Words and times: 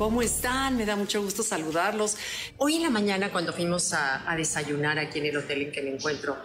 ¿Cómo 0.00 0.22
están? 0.22 0.78
Me 0.78 0.86
da 0.86 0.96
mucho 0.96 1.20
gusto 1.20 1.42
saludarlos. 1.42 2.16
Hoy 2.56 2.76
en 2.76 2.84
la 2.84 2.88
mañana 2.88 3.30
cuando 3.30 3.52
fuimos 3.52 3.92
a, 3.92 4.32
a 4.32 4.34
desayunar 4.34 4.98
aquí 4.98 5.18
en 5.18 5.26
el 5.26 5.36
hotel 5.36 5.60
en 5.60 5.72
que 5.72 5.82
me 5.82 5.90
encuentro, 5.90 6.38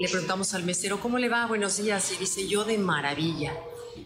le 0.00 0.08
preguntamos 0.08 0.54
al 0.54 0.62
mesero, 0.62 0.98
¿cómo 0.98 1.18
le 1.18 1.28
va? 1.28 1.44
Buenos 1.44 1.76
días. 1.76 2.10
Y 2.12 2.16
dice, 2.16 2.48
yo 2.48 2.64
de 2.64 2.78
maravilla. 2.78 3.52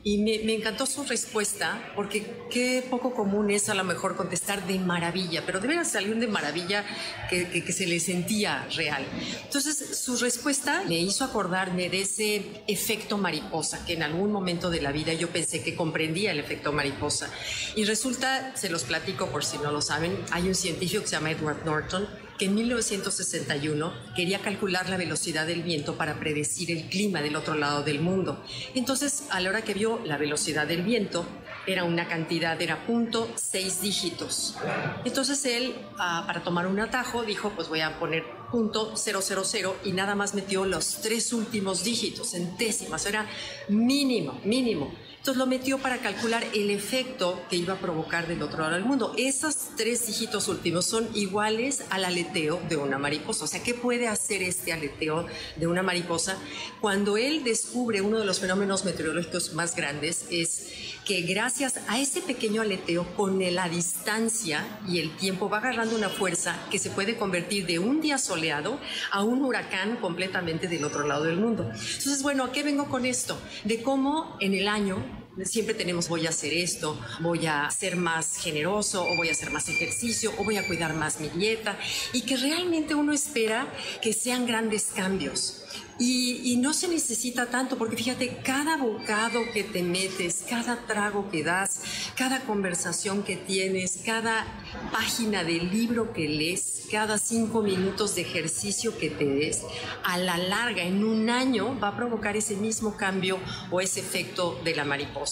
Y 0.02 0.18
me, 0.18 0.54
encantó 0.54 0.86
su 0.86 1.04
respuesta, 1.04 1.92
porque 1.94 2.24
qué 2.50 2.84
poco 2.88 3.14
común 3.14 3.50
es 3.50 3.68
a 3.68 3.74
lo 3.74 3.84
mejor 3.84 4.16
contestar 4.16 4.66
de 4.66 4.78
maravilla, 4.78 5.44
pero 5.44 5.60
de 5.60 5.68
veras 5.68 5.94
un 6.06 6.20
de 6.20 6.26
maravilla 6.26 6.84
que, 7.28 7.48
que, 7.48 7.72
se 7.72 7.86
le 7.86 8.00
sentía 8.00 8.66
real. 8.76 9.04
Entonces, 9.44 9.98
su 9.98 10.16
respuesta 10.16 10.84
me 10.86 10.98
hizo 10.98 11.24
acordarme 11.24 11.88
de 11.88 12.02
ese 12.02 12.62
efecto 12.66 13.18
mariposa, 13.18 13.84
que 13.84 13.94
en 13.94 14.02
algún 14.02 14.32
momento 14.32 14.70
de 14.70 14.80
la 14.80 14.92
vida 14.92 15.12
yo 15.12 15.28
pensé 15.28 15.62
que 15.62 15.74
comprendía 15.74 16.30
el 16.30 16.38
efecto 16.38 16.72
mariposa. 16.72 17.30
Y 17.74 17.84
resulta, 17.84 18.56
se 18.56 18.68
los 18.70 18.84
platico 18.84 19.26
por 19.26 19.44
si 19.44 19.58
no 19.58 19.72
lo 19.72 19.82
saben, 19.82 20.16
hay 20.30 20.48
un 20.48 20.54
científico 20.54 21.02
que 21.02 21.08
se 21.08 21.16
llama 21.16 21.30
Edward 21.30 21.64
Norton, 21.64 22.08
que 22.38 22.46
en 22.46 22.54
1961 22.54 23.92
quería 24.14 24.38
calcular 24.38 24.88
la 24.88 24.96
velocidad 24.96 25.46
del 25.46 25.62
viento 25.62 25.96
para 25.96 26.18
predecir 26.18 26.70
el 26.70 26.88
clima 26.88 27.20
del 27.20 27.36
otro 27.36 27.54
lado 27.54 27.82
del 27.82 28.00
mundo. 28.00 28.42
Entonces, 28.74 29.24
a 29.30 29.40
la 29.40 29.50
hora 29.50 29.62
que 29.62 29.74
vio 29.74 30.00
la 30.04 30.16
velocidad 30.16 30.66
del 30.66 30.82
viento, 30.82 31.26
era 31.66 31.84
una 31.84 32.08
cantidad, 32.08 32.60
era 32.62 32.86
punto 32.86 33.28
seis 33.34 33.82
dígitos. 33.82 34.56
Entonces 35.04 35.44
él, 35.44 35.74
uh, 35.94 36.26
para 36.26 36.42
tomar 36.42 36.66
un 36.66 36.80
atajo, 36.80 37.24
dijo, 37.24 37.50
pues 37.50 37.68
voy 37.68 37.80
a 37.80 37.98
poner 37.98 38.24
punto 38.50 38.96
000 38.96 39.76
y 39.84 39.92
nada 39.92 40.14
más 40.14 40.34
metió 40.34 40.64
los 40.64 41.00
tres 41.02 41.32
últimos 41.32 41.84
dígitos 41.84 42.34
en 42.34 42.56
décimas, 42.56 43.06
era 43.06 43.28
mínimo, 43.68 44.40
mínimo. 44.44 44.92
Entonces 45.18 45.36
lo 45.36 45.46
metió 45.46 45.78
para 45.78 45.98
calcular 45.98 46.44
el 46.54 46.70
efecto 46.70 47.42
que 47.50 47.56
iba 47.56 47.74
a 47.74 47.78
provocar 47.78 48.28
del 48.28 48.40
otro 48.40 48.60
lado 48.60 48.74
del 48.74 48.84
mundo. 48.84 49.14
Esos 49.18 49.56
tres 49.76 50.06
dígitos 50.06 50.48
últimos 50.48 50.86
son 50.86 51.08
iguales 51.14 51.82
al 51.90 52.04
aleteo 52.04 52.60
de 52.68 52.76
una 52.76 52.98
mariposa. 52.98 53.44
O 53.44 53.48
sea, 53.48 53.62
¿qué 53.62 53.74
puede 53.74 54.08
hacer 54.08 54.17
este 54.36 54.72
aleteo 54.72 55.26
de 55.56 55.66
una 55.66 55.82
mariposa? 55.82 56.36
Cuando 56.80 57.16
él 57.16 57.44
descubre 57.44 58.00
uno 58.00 58.18
de 58.18 58.24
los 58.24 58.40
fenómenos 58.40 58.84
meteorológicos 58.84 59.54
más 59.54 59.74
grandes 59.74 60.26
es 60.30 60.68
que 61.04 61.22
gracias 61.22 61.80
a 61.88 61.98
ese 61.98 62.20
pequeño 62.20 62.60
aleteo 62.60 63.06
con 63.16 63.38
la 63.54 63.68
distancia 63.68 64.80
y 64.86 64.98
el 64.98 65.16
tiempo 65.16 65.48
va 65.48 65.58
agarrando 65.58 65.96
una 65.96 66.10
fuerza 66.10 66.58
que 66.70 66.78
se 66.78 66.90
puede 66.90 67.16
convertir 67.16 67.66
de 67.66 67.78
un 67.78 68.00
día 68.00 68.18
soleado 68.18 68.78
a 69.10 69.22
un 69.22 69.42
huracán 69.42 69.96
completamente 69.96 70.68
del 70.68 70.84
otro 70.84 71.06
lado 71.06 71.24
del 71.24 71.36
mundo. 71.36 71.64
Entonces, 71.72 72.22
bueno, 72.22 72.44
¿a 72.44 72.52
qué 72.52 72.62
vengo 72.62 72.88
con 72.88 73.06
esto? 73.06 73.40
De 73.64 73.82
cómo 73.82 74.36
en 74.40 74.52
el 74.54 74.68
año 74.68 75.27
Siempre 75.44 75.74
tenemos 75.74 76.08
voy 76.08 76.26
a 76.26 76.30
hacer 76.30 76.52
esto, 76.52 76.98
voy 77.20 77.46
a 77.46 77.70
ser 77.70 77.96
más 77.96 78.36
generoso 78.38 79.04
o 79.04 79.16
voy 79.16 79.28
a 79.28 79.32
hacer 79.32 79.50
más 79.50 79.68
ejercicio 79.68 80.32
o 80.38 80.44
voy 80.44 80.56
a 80.56 80.66
cuidar 80.66 80.94
más 80.94 81.20
mi 81.20 81.28
dieta 81.28 81.78
y 82.12 82.22
que 82.22 82.36
realmente 82.36 82.94
uno 82.94 83.12
espera 83.12 83.72
que 84.02 84.12
sean 84.12 84.46
grandes 84.46 84.86
cambios. 84.94 85.64
Y, 86.00 86.56
no 86.58 86.72
se 86.72 86.86
necesita 86.86 87.46
tanto, 87.46 87.76
porque 87.76 87.96
fíjate, 87.96 88.38
cada 88.44 88.76
bocado 88.76 89.40
que 89.52 89.64
te 89.64 89.82
metes, 89.82 90.44
cada 90.48 90.86
trago 90.86 91.28
que 91.30 91.42
das, 91.42 91.82
cada 92.16 92.40
conversación 92.42 93.24
que 93.24 93.36
tienes, 93.36 94.00
cada 94.04 94.46
página 94.92 95.42
del 95.42 95.70
libro 95.70 96.12
que 96.12 96.28
lees, 96.28 96.86
cada 96.90 97.18
cinco 97.18 97.62
minutos 97.62 98.14
de 98.14 98.22
ejercicio 98.22 98.96
que 98.96 99.10
te 99.10 99.24
des, 99.24 99.62
a 100.04 100.18
la 100.18 100.38
larga, 100.38 100.82
en 100.82 101.04
un 101.04 101.30
año, 101.30 101.78
va 101.80 101.88
a 101.88 101.96
provocar 101.96 102.36
ese 102.36 102.56
mismo 102.56 102.96
cambio 102.96 103.38
o 103.70 103.80
ese 103.80 104.00
efecto 104.00 104.60
de 104.64 104.76
la 104.76 104.84
mariposa. 104.84 105.27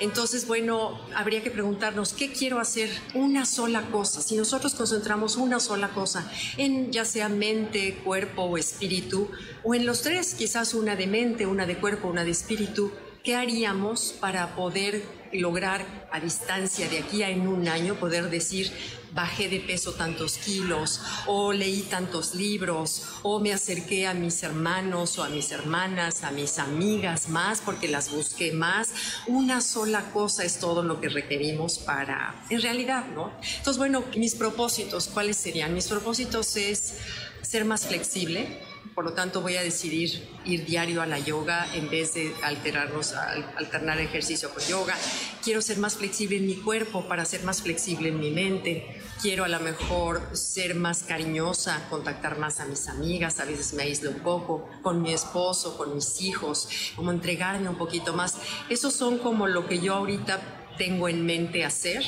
Entonces, 0.00 0.46
bueno, 0.46 1.00
habría 1.14 1.42
que 1.42 1.50
preguntarnos, 1.50 2.12
¿qué 2.12 2.32
quiero 2.32 2.60
hacer? 2.60 2.88
Una 3.14 3.44
sola 3.44 3.82
cosa. 3.90 4.22
Si 4.22 4.36
nosotros 4.36 4.74
concentramos 4.74 5.36
una 5.36 5.58
sola 5.58 5.88
cosa 5.88 6.30
en 6.56 6.92
ya 6.92 7.04
sea 7.04 7.28
mente, 7.28 7.96
cuerpo 8.04 8.42
o 8.42 8.58
espíritu, 8.58 9.28
o 9.64 9.74
en 9.74 9.86
los 9.86 10.02
tres, 10.02 10.34
quizás 10.34 10.74
una 10.74 10.94
de 10.94 11.08
mente, 11.08 11.46
una 11.46 11.66
de 11.66 11.78
cuerpo, 11.78 12.08
una 12.08 12.24
de 12.24 12.30
espíritu, 12.30 12.92
¿qué 13.24 13.34
haríamos 13.34 14.14
para 14.20 14.54
poder 14.54 15.02
lograr 15.32 15.84
a 16.10 16.20
distancia 16.20 16.88
de 16.88 16.98
aquí 16.98 17.22
a 17.22 17.30
en 17.30 17.46
un 17.46 17.68
año 17.68 17.94
poder 17.94 18.30
decir 18.30 18.72
bajé 19.12 19.48
de 19.48 19.60
peso 19.60 19.94
tantos 19.94 20.38
kilos 20.38 21.00
o 21.26 21.52
leí 21.52 21.82
tantos 21.82 22.34
libros 22.34 23.04
o 23.22 23.40
me 23.40 23.52
acerqué 23.52 24.06
a 24.06 24.14
mis 24.14 24.42
hermanos 24.42 25.18
o 25.18 25.24
a 25.24 25.28
mis 25.28 25.50
hermanas, 25.50 26.24
a 26.24 26.30
mis 26.30 26.58
amigas 26.58 27.28
más 27.28 27.60
porque 27.60 27.88
las 27.88 28.10
busqué 28.10 28.52
más. 28.52 28.92
Una 29.26 29.60
sola 29.60 30.10
cosa 30.12 30.44
es 30.44 30.58
todo 30.58 30.82
lo 30.82 31.00
que 31.00 31.08
requerimos 31.08 31.78
para, 31.78 32.34
en 32.50 32.60
realidad, 32.60 33.06
¿no? 33.14 33.32
Entonces, 33.56 33.78
bueno, 33.78 34.04
mis 34.16 34.34
propósitos, 34.34 35.08
¿cuáles 35.08 35.36
serían? 35.36 35.74
Mis 35.74 35.88
propósitos 35.88 36.56
es 36.56 36.94
ser 37.42 37.64
más 37.64 37.86
flexible, 37.86 38.60
por 38.94 39.04
lo 39.04 39.12
tanto 39.12 39.42
voy 39.42 39.56
a 39.56 39.62
decidir 39.62 40.28
ir 40.44 40.64
diario 40.64 41.00
a 41.00 41.06
la 41.06 41.18
yoga 41.20 41.66
en 41.74 41.88
vez 41.88 42.14
de 42.14 42.34
alterarnos, 42.42 43.12
alternar 43.12 44.00
ejercicio 44.00 44.50
con 44.50 44.62
yoga. 44.64 44.96
Quiero 45.42 45.62
ser 45.62 45.78
más 45.78 45.96
flexible 45.96 46.36
en 46.36 46.46
mi 46.46 46.56
cuerpo 46.56 47.06
para 47.06 47.24
ser 47.24 47.42
más 47.44 47.62
flexible 47.62 48.08
en 48.08 48.20
mi 48.20 48.30
mente. 48.30 49.02
Quiero 49.20 49.44
a 49.44 49.48
lo 49.48 49.60
mejor 49.60 50.22
ser 50.32 50.74
más 50.74 51.02
cariñosa, 51.02 51.86
contactar 51.90 52.38
más 52.38 52.60
a 52.60 52.66
mis 52.66 52.88
amigas, 52.88 53.40
a 53.40 53.44
veces 53.44 53.72
me 53.74 53.82
aíslo 53.82 54.10
un 54.10 54.20
poco, 54.20 54.68
con 54.82 55.02
mi 55.02 55.12
esposo, 55.12 55.76
con 55.76 55.94
mis 55.94 56.20
hijos, 56.22 56.68
como 56.94 57.10
entregarme 57.10 57.68
un 57.68 57.76
poquito 57.76 58.12
más. 58.12 58.36
Esos 58.68 58.94
son 58.94 59.18
como 59.18 59.46
lo 59.48 59.66
que 59.66 59.80
yo 59.80 59.94
ahorita 59.94 60.74
tengo 60.78 61.08
en 61.08 61.26
mente 61.26 61.64
hacer 61.64 62.04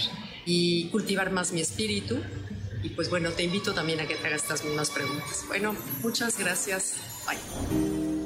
y 0.47 0.89
cultivar 0.91 1.31
más 1.31 1.53
mi 1.53 1.61
espíritu, 1.61 2.19
y 2.83 2.91
pues 2.91 3.11
bueno, 3.11 3.31
te 3.31 3.43
invito 3.43 3.75
también 3.75 4.01
a 4.01 4.07
que 4.07 4.15
te 4.15 4.27
hagas 4.27 4.43
estas 4.43 4.65
mismas 4.65 4.91
preguntas. 4.91 5.45
Bueno, 5.49 5.77
muchas 6.03 6.39
gracias. 6.39 6.95
Bye. 7.27 8.20